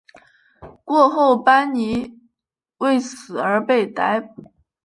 [0.83, 2.19] 过后班尼
[2.79, 4.51] 为此而被逮捕。